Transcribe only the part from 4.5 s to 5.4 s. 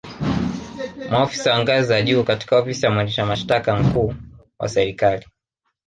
wa Serikali